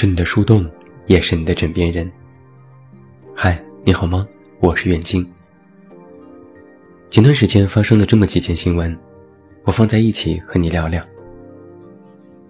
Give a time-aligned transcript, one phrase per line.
[0.00, 0.64] 是你的树洞，
[1.08, 2.08] 也是你的枕边人。
[3.34, 4.24] 嗨，你好吗？
[4.60, 5.28] 我是远近。
[7.10, 8.96] 前段时间发生了这么几件新闻，
[9.64, 11.04] 我放在一起和你聊聊。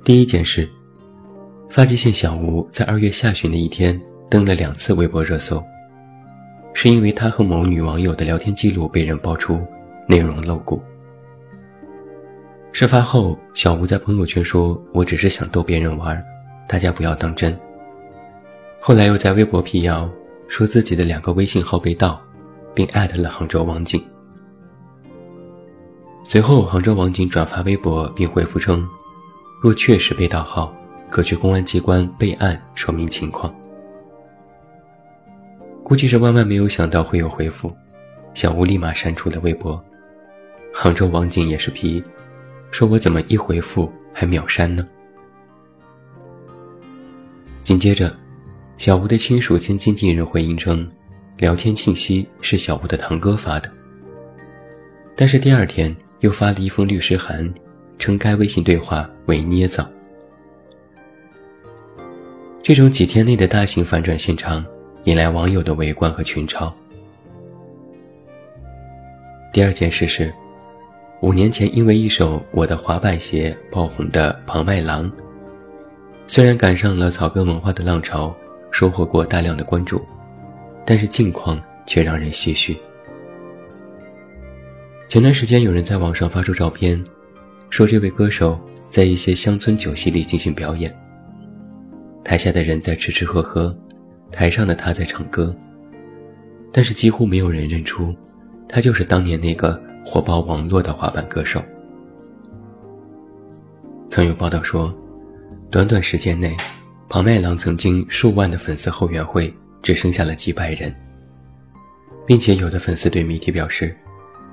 [0.05, 0.69] 第一件事，
[1.71, 5.65] 发际线小吴在二月下旬的一天登了两次微博热搜，
[6.75, 9.59] 是因为他和某女网友的聊天记录被人爆出，
[10.07, 10.83] 内容露骨。
[12.73, 16.23] 事发后，小吴在朋友圈说：“我只是想逗别人玩。”
[16.69, 17.59] 大家不要当真。
[18.81, 20.09] 后来又在微博辟谣，
[20.47, 22.21] 说自己的两个微信号被盗，
[22.75, 24.01] 并艾特了杭州网警。
[26.25, 28.87] 随后，杭州网警转发微博并回复称，
[29.63, 30.73] 若确实被盗号，
[31.09, 33.53] 可去公安机关备案说明情况。
[35.83, 37.75] 估计是万万没有想到会有回复，
[38.35, 39.83] 小吴立马删除了微博。
[40.73, 42.05] 杭州网警也是皮，
[42.71, 44.87] 说我怎么一回复还秒删呢？
[47.69, 48.11] 紧接着，
[48.79, 50.91] 小吴的亲属兼经纪人回应称，
[51.37, 53.71] 聊天信息是小吴的堂哥发的。
[55.15, 57.47] 但是第二天又发了一封律师函，
[57.99, 59.87] 称该微信对话为捏造。
[62.63, 64.65] 这种几天内的大型反转现场，
[65.05, 66.73] 引来网友的围观和群嘲。
[69.53, 70.33] 第二件事是，
[71.21, 75.13] 五年前因为一首《我的滑板鞋》爆红的庞麦郎。
[76.31, 78.37] 虽然赶上了草根文化的浪潮，
[78.71, 80.05] 收获过大量的关注，
[80.85, 82.77] 但是近况却让人唏嘘。
[85.09, 87.03] 前段时间，有人在网上发出照片，
[87.71, 90.95] 说这位歌手在一些乡村酒席里进行表演，
[92.23, 93.75] 台下的人在吃吃喝喝，
[94.31, 95.57] 台上的他在唱歌，
[96.71, 98.15] 但是几乎没有人认出，
[98.69, 101.63] 他就是当年那个火爆网络的滑板歌手。
[104.11, 104.95] 曾有报道说。
[105.71, 106.57] 短短时间内，
[107.11, 110.91] 庞麦郎曾经数万的粉丝后援会只剩下了几百人，
[112.27, 113.95] 并且有的粉丝对媒体表示：“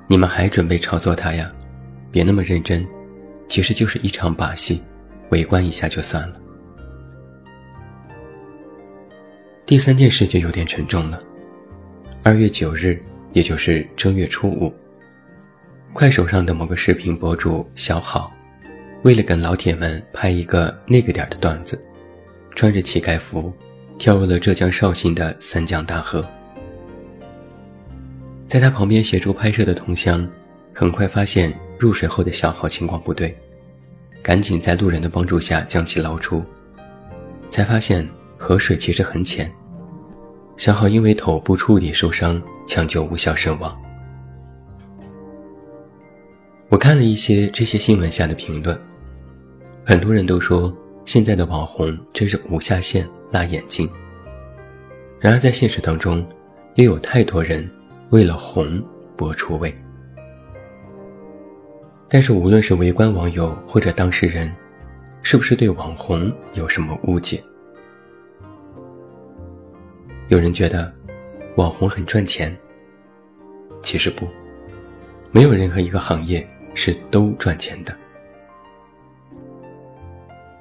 [0.10, 1.50] 你们还准备炒作他呀？
[2.12, 2.86] 别那么认真，
[3.48, 4.84] 其实就是一场把戏，
[5.30, 6.42] 围观一下就算了。”
[9.66, 11.18] 第三件事就有点沉重了。
[12.24, 13.02] 二月九日，
[13.32, 14.74] 也就是正月初五，
[15.94, 18.34] 快手上的某个视频博主小好。
[19.06, 21.80] 为了跟老铁们拍一个那个点的段子，
[22.56, 23.54] 穿着乞丐服，
[24.00, 26.26] 跳入了浙江绍兴的三江大河。
[28.48, 30.28] 在他旁边协助拍摄的同乡，
[30.74, 33.38] 很快发现入水后的小号情况不对，
[34.24, 36.44] 赶紧在路人的帮助下将其捞出，
[37.52, 39.54] 才发现河水其实很浅，
[40.58, 43.80] 小号因为头部处理受伤，抢救无效身亡。
[46.70, 48.76] 我看了一些这些新闻下的评论。
[49.88, 50.76] 很多人都说
[51.06, 53.88] 现在的网红真是无下限、辣眼睛。
[55.20, 56.28] 然而在现实当中，
[56.74, 57.70] 又有太多人
[58.10, 58.84] 为了红
[59.16, 59.72] 搏出位。
[62.10, 64.52] 但是无论是围观网友或者当事人，
[65.22, 67.44] 是不是对网红有什么误解？
[70.30, 70.92] 有人觉得
[71.58, 72.56] 网红很赚钱，
[73.84, 74.28] 其实不，
[75.32, 77.96] 没有任何一个行业是都赚钱的。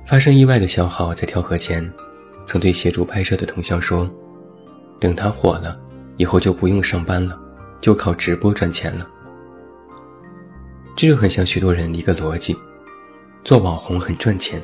[0.07, 1.91] 发生意外的小好在跳河前，
[2.45, 4.09] 曾对协助拍摄的同乡说
[5.01, 5.75] ：“等他火了，
[6.19, 7.39] 以后就不用上班了，
[7.81, 9.09] 就靠直播赚钱了。”
[10.95, 12.55] 这就很像许多人的一个逻辑：
[13.45, 14.63] 做网红很赚钱。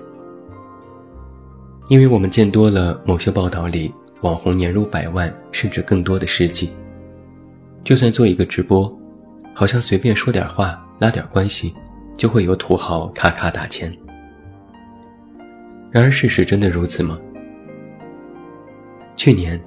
[1.89, 6.71] 因为我们见多了某些报道里网红年入百万甚至更多的事迹，
[7.83, 8.95] 就算做一个直播，
[9.55, 11.75] 好像随便说点话拉点关系，
[12.15, 13.91] 就会有土豪咔咔打钱。
[15.91, 17.19] 然而，事实真的如此吗？
[19.17, 19.61] 去年，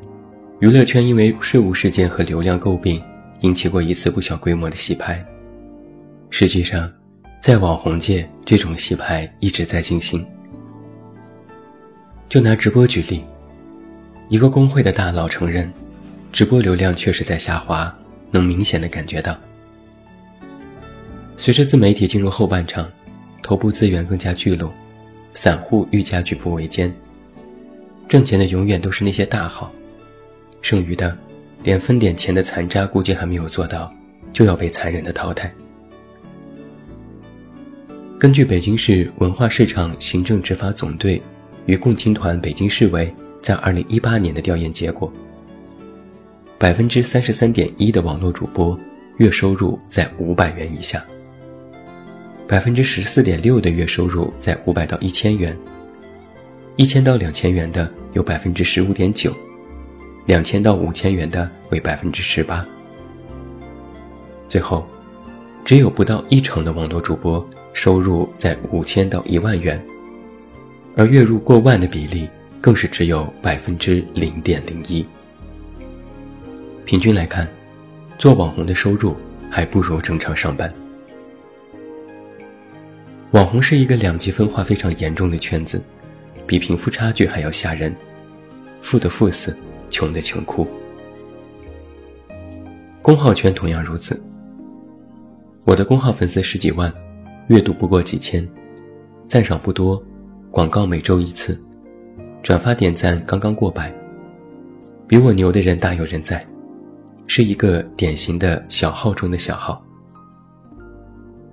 [0.59, 3.03] 娱乐圈因为税务事件和流量诟病，
[3.41, 5.23] 引起过一次不小规模的洗牌。
[6.29, 6.89] 实际上，
[7.41, 10.25] 在网红界，这种洗牌一直在进行。
[12.29, 13.21] 就拿直播举例，
[14.29, 15.71] 一个工会的大佬承认，
[16.31, 17.93] 直播流量确实在下滑，
[18.31, 19.37] 能明显的感觉到。
[21.35, 22.89] 随着自媒体进入后半场，
[23.41, 24.73] 头部资源更加聚拢。
[25.33, 26.93] 散户愈加举步维艰，
[28.07, 29.71] 挣钱的永远都是那些大号，
[30.61, 31.17] 剩余的，
[31.63, 33.93] 连分点钱的残渣估计还没有做到，
[34.31, 35.51] 就要被残忍的淘汰。
[38.19, 41.21] 根据北京市文化市场行政执法总队
[41.65, 45.11] 与共青团北京市委在二零一八年的调研结果，
[46.57, 48.79] 百分之三十三点一的网络主播
[49.17, 51.03] 月收入在五百元以下。
[52.53, 55.57] 百分之十四点六的月收入在五百到一千元，
[56.75, 59.35] 一千到两千元的有百分之十五点九，
[60.27, 62.63] 两千到五千元的为百分之十八。
[64.47, 64.87] 最后，
[65.65, 69.83] 只有不到一成的网络主播收入在五千到一万元，
[70.95, 72.29] 而月入过万的比例
[72.61, 75.03] 更是只有百分之零点零一。
[76.85, 77.47] 平均来看，
[78.19, 79.17] 做网红的收入
[79.49, 80.71] 还不如正常上班。
[83.33, 85.83] 网红是一个两极分化非常严重的圈子，
[86.45, 87.91] 比贫富差距还要吓人，
[88.79, 89.57] 富的富死，
[89.89, 90.67] 穷的穷哭。
[93.01, 94.21] 公号圈同样如此。
[95.65, 96.93] 我的公号粉丝十几万，
[97.47, 98.47] 阅读不过几千，
[99.27, 100.01] 赞赏不多，
[100.51, 101.59] 广告每周一次，
[102.43, 103.91] 转发点赞刚刚过百，
[105.07, 106.45] 比我牛的人大有人在，
[107.25, 109.83] 是一个典型的小号中的小号。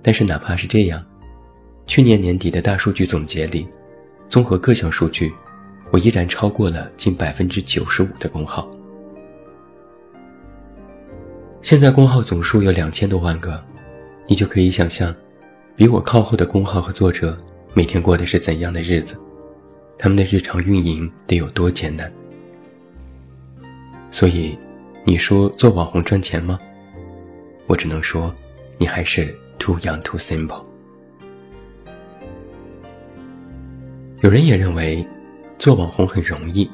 [0.03, 1.03] 但是哪怕是这样。
[1.87, 3.67] 去年年底的大数据总结里，
[4.29, 5.33] 综合各项数据，
[5.91, 8.69] 我依然超过了近百分之九十五的工号。
[11.61, 13.61] 现在工号总数有两千多万个，
[14.27, 15.13] 你就可以想象，
[15.75, 17.37] 比我靠后的工号和作者
[17.73, 19.15] 每天过的是怎样的日子，
[19.97, 22.11] 他们的日常运营得有多艰难。
[24.11, 24.57] 所以，
[25.03, 26.57] 你说做网红赚钱吗？
[27.67, 28.33] 我只能说，
[28.77, 30.70] 你还是 too young too simple。
[34.21, 35.03] 有人也认为，
[35.57, 36.69] 做网红很容易。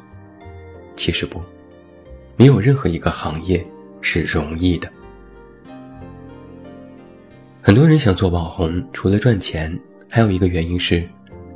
[0.97, 1.41] 其实不，
[2.35, 3.63] 没有任何一个行业
[4.01, 4.91] 是容易的。
[7.61, 9.79] 很多人想做网红，除了赚钱，
[10.09, 11.07] 还有一个原因是，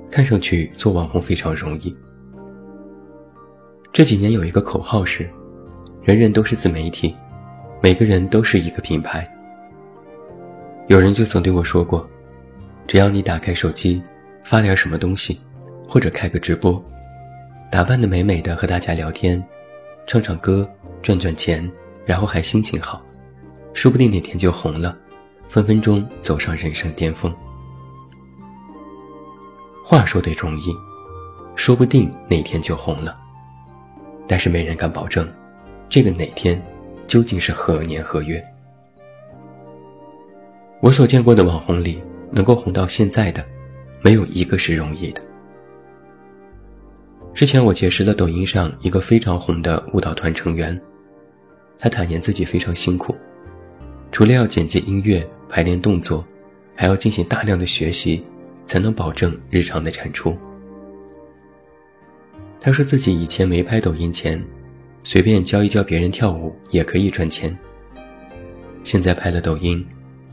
[0.10, 1.94] 看上去做网红非常容易。
[3.92, 5.30] 这几年有一个口号是：
[6.04, 7.14] 人人都是自媒体，
[7.82, 9.30] 每个人都是一个品牌。
[10.88, 12.10] 有人就曾对我说过，
[12.88, 14.02] 只要你打开手机，
[14.46, 15.38] 发点什么东西。
[15.92, 16.82] 或者开个直播，
[17.70, 19.44] 打扮的美美的和大家聊天，
[20.08, 20.66] 唱唱歌
[21.02, 21.70] 赚赚钱，
[22.06, 23.02] 然后还心情好，
[23.74, 24.98] 说不定哪天就红了，
[25.50, 27.30] 分分钟走上人生巅峰。
[29.84, 30.74] 话说得容易，
[31.58, 33.14] 说不定哪天就红了，
[34.30, 35.30] 但是没人敢保证，
[35.90, 36.58] 这个哪天
[37.06, 38.42] 究竟是何年何月。
[40.80, 42.02] 我所见过的网红里，
[42.32, 43.46] 能够红到现在的，
[44.02, 45.22] 没有一个是容易的。
[47.34, 50.80] 之前我结识了抖音上一个非常红的舞蹈团成员，
[51.80, 53.16] 他坦言自己非常辛苦，
[54.12, 56.24] 除了要剪辑音乐、排练动作，
[56.76, 58.22] 还要进行大量的学习，
[58.68, 60.38] 才能保证日常的产出。
[62.60, 64.44] 他说自己以前没拍抖音前，
[65.04, 67.58] 随便教一教别人跳舞也可以赚钱。
[68.84, 69.84] 现在拍了抖音，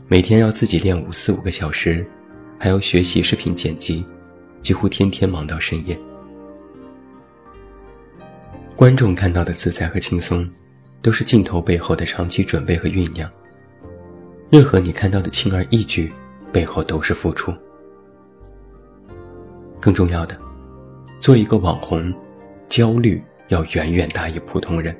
[0.07, 2.05] 每天要自己练舞四五个小时，
[2.59, 4.05] 还要学习视频剪辑，
[4.61, 5.97] 几乎天天忙到深夜。
[8.79, 10.49] 观众看到的自在和轻松，
[11.01, 13.29] 都是镜头背后的长期准备和酝酿。
[14.49, 16.09] 任何你看到的轻而易举，
[16.49, 17.53] 背后都是付出。
[19.81, 20.39] 更重要的，
[21.19, 22.13] 做一个网红，
[22.69, 24.95] 焦虑要远远大于普通人。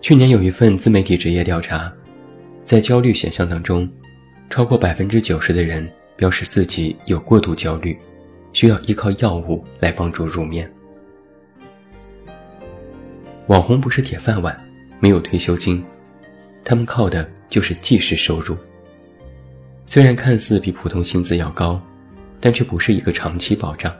[0.00, 1.92] 去年有一份自媒体职业调查，
[2.64, 3.88] 在焦虑选项当中，
[4.50, 7.96] 超过百分之九十的人表示自己有过度焦虑，
[8.52, 10.68] 需要依靠药物来帮助入眠。
[13.48, 14.58] 网红不是铁饭碗，
[15.00, 15.84] 没有退休金，
[16.64, 18.56] 他们靠的就是即时收入。
[19.84, 21.80] 虽然看似比普通薪资要高，
[22.40, 23.92] 但却不是一个长期保障。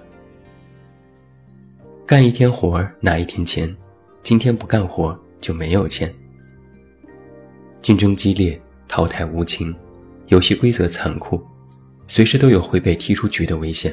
[2.07, 3.75] 干一天活拿一天钱，
[4.23, 6.13] 今天不干活就没有钱。
[7.83, 9.75] 竞争激烈，淘汰无情，
[10.29, 11.43] 游戏规则残酷，
[12.07, 13.93] 随时都有会被踢出局的危险。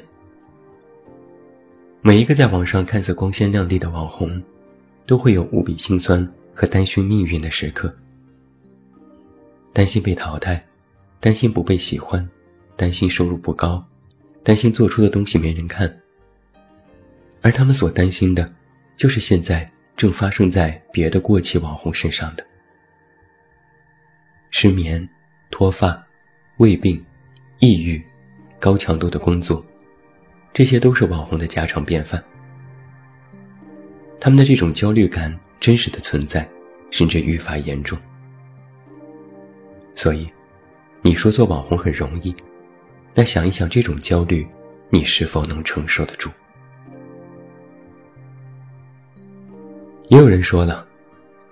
[2.01, 4.41] 每一个在网上看似光鲜亮丽的网红。
[5.09, 6.23] 都会有无比心酸
[6.53, 7.91] 和担心命运的时刻，
[9.73, 10.63] 担心被淘汰，
[11.19, 12.29] 担心不被喜欢，
[12.75, 13.83] 担心收入不高，
[14.43, 15.91] 担心做出的东西没人看。
[17.41, 18.53] 而他们所担心的，
[18.95, 22.45] 就是现在正发生在别的过气网红身上的
[24.51, 25.09] 失眠、
[25.49, 26.05] 脱发、
[26.57, 27.03] 胃病、
[27.57, 27.99] 抑郁、
[28.59, 29.65] 高强度的工作，
[30.53, 32.23] 这些都是网红的家常便饭。
[34.19, 36.47] 他们的这种焦虑感真实的存在，
[36.91, 37.97] 甚至愈发严重。
[39.95, 40.27] 所以，
[41.01, 42.35] 你说做网红很容易，
[43.13, 44.47] 那想一想这种焦虑，
[44.89, 46.29] 你是否能承受得住？
[50.09, 50.85] 也有人说了，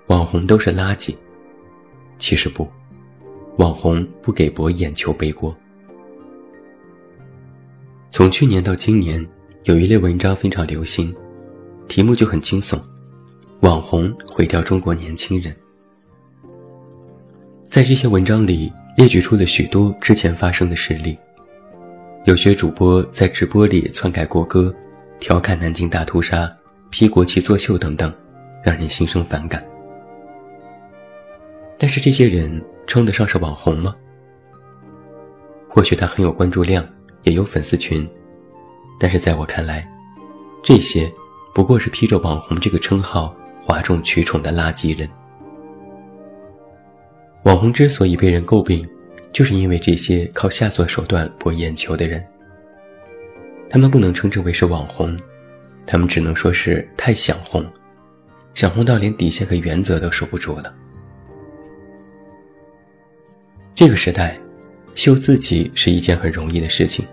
[0.08, 1.16] 网红都是垃圾。
[2.18, 2.68] 其实不，
[3.58, 5.56] 网红不给博眼球背锅。
[8.10, 9.26] 从去年到今年，
[9.66, 11.16] 有一类文章非常流行，
[11.88, 12.80] 题目就很惊悚
[13.62, 15.56] ：“网红毁掉中国年轻人。”
[17.70, 21.18] 在这些文章里列举出了许多之前发生的事例，
[22.26, 24.74] 有些主播在直播里篡改国歌，
[25.20, 26.52] 调侃南京大屠杀，
[26.90, 28.14] 披国旗作秀等等，
[28.64, 29.64] 让人心生反感。
[31.78, 33.96] 但是这些人称得上是网红吗？
[35.70, 36.88] 或许他很有关注量，
[37.24, 38.08] 也有粉丝群。
[39.00, 39.84] 但是在我看来，
[40.64, 41.12] 这些
[41.58, 45.10] 不过是披着网红这个称号哗众取宠的垃圾人。
[47.46, 48.88] 网红之所以被人诟病，
[49.32, 52.24] 就是因为这些靠下作手段博眼球的人。
[53.72, 55.18] 他们不能称之为是网红，
[55.88, 57.66] 他们只能说是太想红，
[58.54, 60.72] 想红到连底线和原则都守不住了。
[63.74, 64.40] 这个时代，
[64.94, 67.04] 秀自己是一件很容易的事情。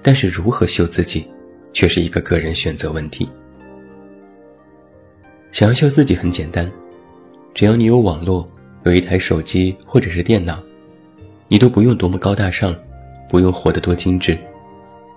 [0.00, 1.28] 但是如何秀自己，
[1.76, 3.28] 却是一个个人选择问题。
[5.52, 6.66] 想要秀自己很简单，
[7.52, 8.48] 只要你有网络，
[8.84, 10.58] 有一台手机或者是电脑，
[11.48, 12.74] 你都不用多么高大上，
[13.28, 14.38] 不用活得多精致，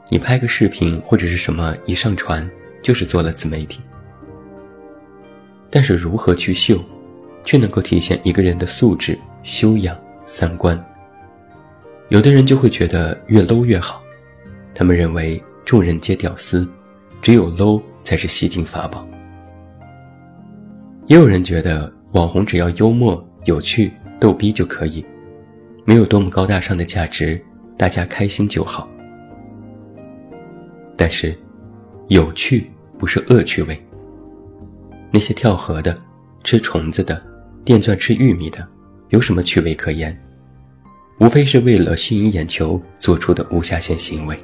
[0.09, 2.47] 你拍个视频或者是什么一上传，
[2.81, 3.79] 就是做了自媒体。
[5.69, 6.77] 但是如何去秀，
[7.45, 10.77] 却能够体现一个人的素质、修养、三观。
[12.09, 14.03] 有的人就会觉得越 low 越好。
[14.75, 16.67] 他们认为众人皆屌丝，
[17.21, 19.07] 只有 low 才是吸金法宝。
[21.07, 25.03] 也有人觉得网红只要幽默、有趣、逗逼就可以，
[25.85, 27.39] 没有多么高大上的价值，
[27.77, 28.87] 大家开心就好。
[30.95, 31.35] 但是，
[32.09, 33.79] 有趣不是恶趣味。
[35.11, 35.97] 那些跳河的、
[36.43, 37.19] 吃虫子的、
[37.63, 38.67] 电钻吃玉米的，
[39.09, 40.15] 有什么趣味可言？
[41.19, 44.37] 无非是为了吸引眼球做出的无下限行为。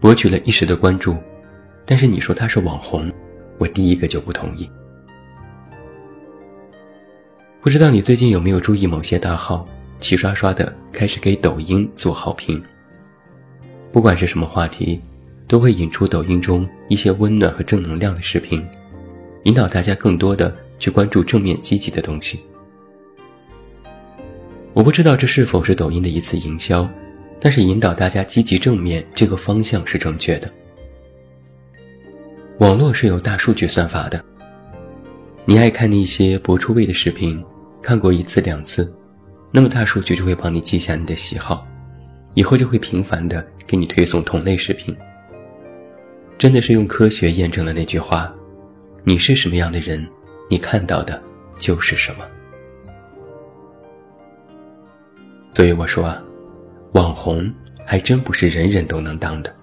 [0.00, 1.16] 博取了一时的关注，
[1.84, 3.12] 但是你说他是网红，
[3.58, 4.68] 我第一个就不同意。
[7.60, 9.66] 不知道你最近有没有注意某些大号
[9.98, 12.62] 齐刷刷的开始给抖音做好评？
[13.90, 15.00] 不管是什么话题，
[15.48, 18.64] 都会引出抖音中一些温暖和正能量的视频，
[19.42, 22.40] 引导大家更多的去关注正面积极的东西。
[24.72, 26.88] 我不知道这是否是抖音的一次营销。
[27.40, 30.50] 但是引导大家积极正面这个方向是正确的。
[32.58, 34.24] 网络是有大数据算法的，
[35.44, 37.44] 你爱看那些博出位的视频，
[37.80, 38.92] 看过一次两次，
[39.52, 41.64] 那么大数据就会帮你记下你的喜好，
[42.34, 44.96] 以后就会频繁的给你推送同类视频。
[46.36, 48.34] 真的是用科学验证了那句话：
[49.04, 50.04] 你是什么样的人，
[50.50, 51.22] 你看到的
[51.58, 52.24] 就是什么。
[55.54, 56.20] 所以我说啊。
[56.92, 57.52] 网红
[57.84, 59.54] 还真不是人人都能当的。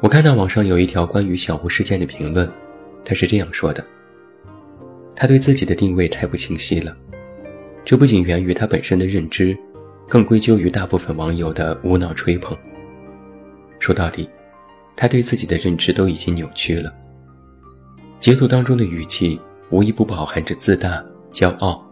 [0.00, 2.50] 我看到网上有一条关于小吴事件的评论，
[3.04, 3.84] 他是这样说的：
[5.14, 6.96] 他对自己的定位太不清晰了，
[7.84, 9.56] 这不仅源于他本身的认知，
[10.08, 12.56] 更归咎于大部分网友的无脑吹捧。
[13.78, 14.28] 说到底，
[14.96, 16.92] 他对自己的认知都已经扭曲了。
[18.18, 21.82] 截图当中的语气无一不饱含着自大、骄傲，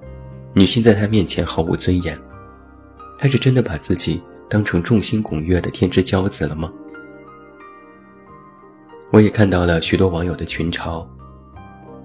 [0.55, 2.19] 女性在他面前毫无尊严。
[3.19, 6.73] 他是真的把自己当成众星拱月的天之骄子了吗？
[9.11, 11.05] 我也看到了许多网友的群嘲，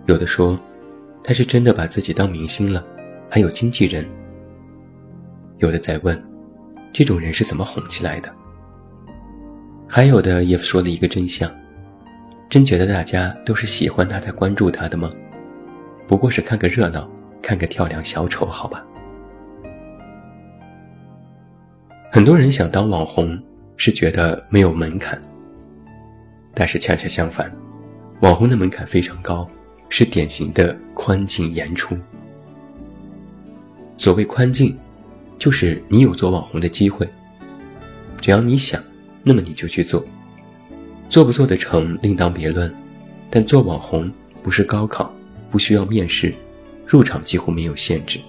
[0.07, 0.59] 有的说
[1.23, 2.83] 他是真的把自己当明星了，
[3.29, 4.09] 还有经纪人。
[5.59, 6.21] 有的在问，
[6.91, 8.33] 这种人是怎么哄起来的？
[9.87, 11.49] 还有的也说了一个真相，
[12.49, 15.11] 真觉得大家都是喜欢他才关注他的吗？
[16.07, 17.07] 不过是看个热闹，
[17.41, 18.83] 看个跳梁小丑，好吧。
[22.15, 23.35] 很多人想当网红，
[23.75, 25.19] 是觉得没有门槛。
[26.53, 27.51] 但是恰恰相反，
[28.21, 29.47] 网红的门槛非常高，
[29.89, 31.97] 是典型的宽进严出。
[33.97, 34.77] 所谓宽进，
[35.39, 37.09] 就是你有做网红的机会，
[38.21, 38.79] 只要你想，
[39.23, 40.05] 那么你就去做，
[41.09, 42.71] 做不做得成另当别论。
[43.31, 45.11] 但做网红不是高考，
[45.49, 46.31] 不需要面试，
[46.85, 48.19] 入场几乎没有限制。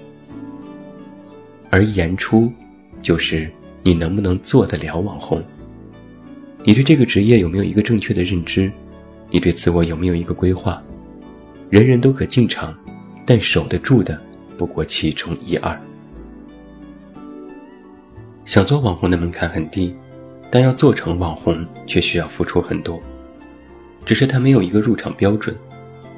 [1.68, 2.50] 而严出，
[3.02, 3.46] 就是。
[3.86, 5.44] 你能不能做得了网红？
[6.64, 8.72] 你对这个职业有没有一个正确的认知？
[9.30, 10.82] 你对自我有没有一个规划？
[11.68, 12.74] 人人都可进场，
[13.26, 14.18] 但守得住的
[14.56, 15.78] 不过其中一二。
[18.46, 19.94] 想做网红的门槛很低，
[20.50, 22.98] 但要做成网红却需要付出很多。
[24.06, 25.54] 只是他没有一个入场标准，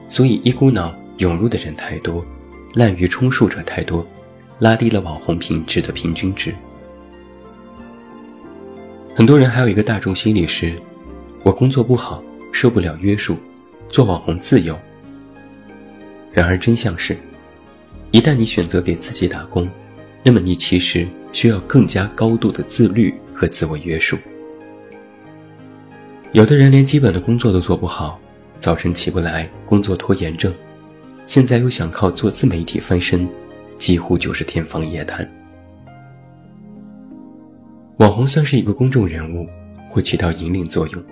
[0.09, 2.25] 所以一股脑涌入的人太多，
[2.75, 4.07] 滥竽充数者太多，
[4.61, 6.55] 拉低了网红品质的平均值。
[9.17, 10.75] 很多人还有一个大众心理是：
[11.43, 13.35] 我工作不好，受不了约束，
[13.89, 14.79] 做网红自由。
[16.35, 17.17] 然而真相是，
[18.11, 19.67] 一旦你选择给自己打工，
[20.23, 24.19] 那么你其实需要更加高度的自律和自我约束。
[26.33, 28.21] 有的人连基本的工作都做不好，
[28.61, 30.53] 早晨起不来，工作拖延症，
[31.27, 33.27] 现在又想靠做自媒体翻身，
[33.79, 35.27] 几乎就是天方夜谭。
[37.99, 39.49] 网红算是一个公众人物，
[39.89, 41.03] 会起到引领作用。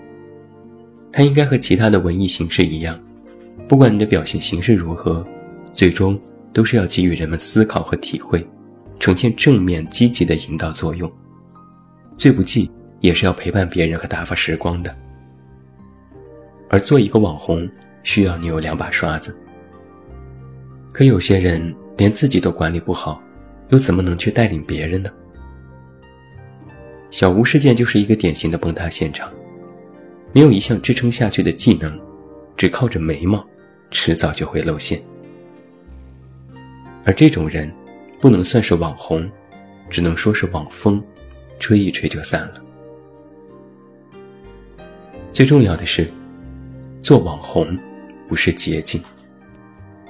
[1.11, 3.01] 它应该和其他的文艺形式一样，
[3.67, 5.27] 不管你的表现形式如何，
[5.73, 6.21] 最终
[6.53, 8.47] 都是要给予人们思考和体会，
[9.01, 11.11] 呈现正面积极的引导作用。
[12.19, 14.95] 最不济也是要陪伴别人和打发时光的。
[16.69, 17.67] 而做一个网红，
[18.03, 19.35] 需要你有两把刷子。
[20.93, 23.23] 可有些人连自己都管理不好，
[23.71, 25.11] 又怎么能去带领别人呢？
[27.15, 29.33] 小吴事件就是一个典型的崩塌现场，
[30.33, 31.97] 没有一项支撑下去的技能，
[32.57, 33.47] 只靠着眉毛，
[33.89, 35.01] 迟早就会露馅。
[37.05, 37.73] 而这种人，
[38.21, 39.31] 不能算是网红，
[39.89, 41.01] 只能说是网风，
[41.61, 42.61] 吹一吹就散了。
[45.33, 46.13] 最重要的是，
[47.01, 47.79] 做网红
[48.27, 49.01] 不是捷径，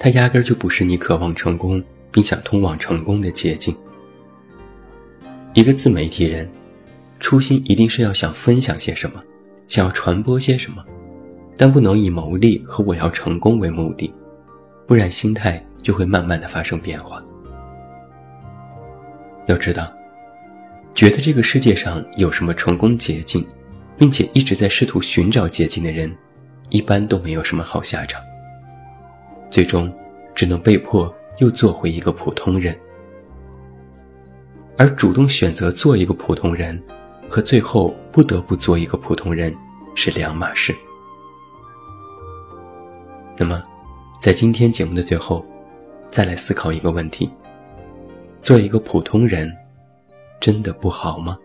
[0.00, 3.76] 它压根儿就不是你渴望成功并想通往成功的捷径。
[5.52, 6.48] 一个自媒体人。
[7.24, 9.18] 初心一定是要想分享些什么，
[9.66, 10.84] 想要传播些什么，
[11.56, 14.12] 但不能以牟利和我要成功为目的，
[14.86, 17.24] 不然心态就会慢慢的发生变化。
[19.46, 19.90] 要知道，
[20.94, 23.42] 觉得这个世界上有什么成功捷径，
[23.96, 26.14] 并且一直在试图寻找捷径的人，
[26.68, 28.20] 一般都没有什么好下场，
[29.50, 29.90] 最终
[30.34, 32.78] 只能被迫又做回一个普通人，
[34.76, 36.78] 而主动选择做一个普通人。
[37.28, 39.54] 和最后不得不做一个普通人
[39.94, 40.74] 是两码事。
[43.36, 43.62] 那么，
[44.20, 45.44] 在今天节目的最后，
[46.10, 47.30] 再来思考一个问题：
[48.42, 49.52] 做一个普通人，
[50.40, 51.36] 真的不好吗？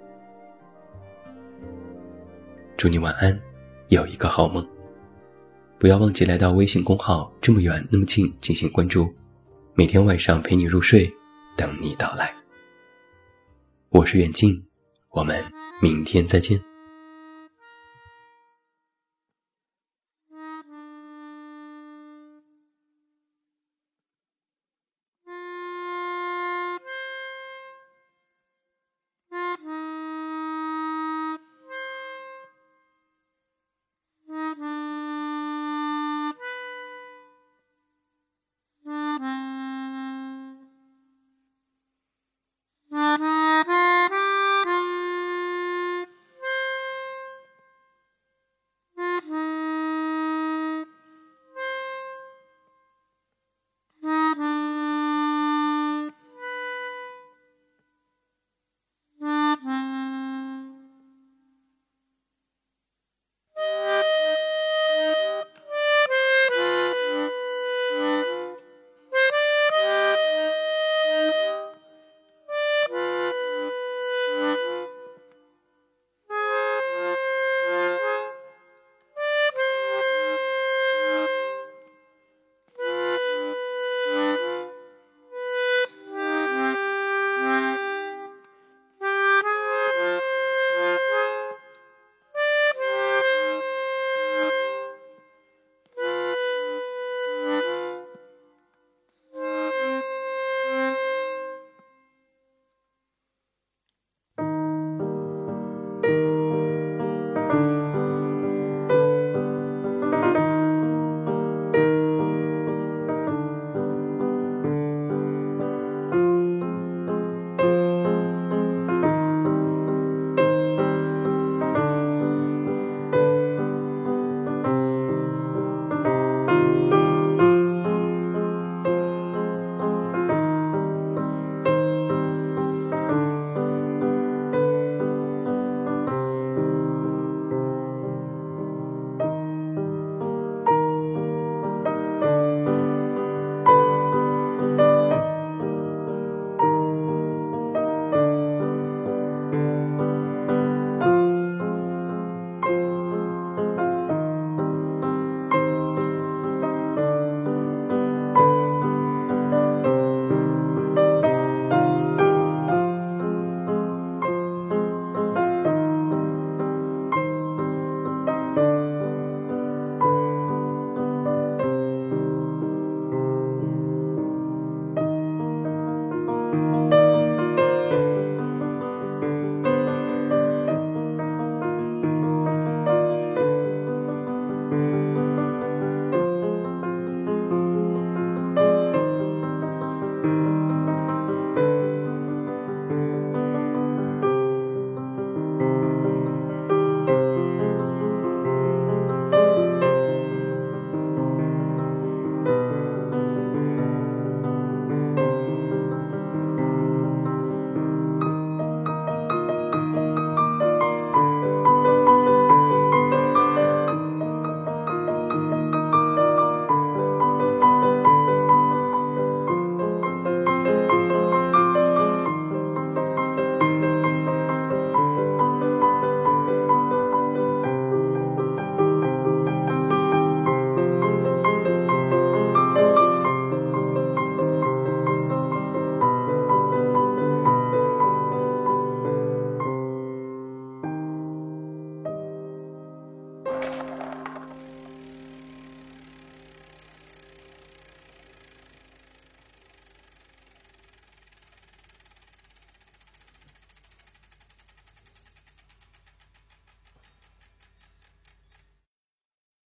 [2.77, 3.37] 祝你晚安，
[3.87, 4.65] 有一个好梦。
[5.79, 9.11] 不要忘记来到微信公号“这么远那么近”进行关注，
[9.73, 11.11] 每天晚上陪你入睡，
[11.55, 12.33] 等你到来。
[13.89, 14.63] 我是远近，
[15.11, 15.58] 我们。
[15.81, 16.59] 明天再见。